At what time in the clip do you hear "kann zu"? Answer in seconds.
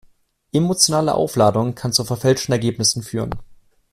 1.75-2.03